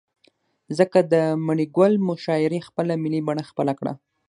[0.77, 1.15] ځكه د
[1.45, 3.93] مڼې گل مشاعرې خپله ملي بڼه خپله كړه.